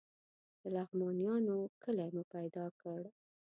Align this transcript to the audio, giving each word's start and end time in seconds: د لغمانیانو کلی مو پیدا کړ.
د 0.59 0.61
لغمانیانو 0.75 1.57
کلی 1.83 2.09
مو 2.13 2.23
پیدا 2.33 2.65
کړ. 2.81 3.01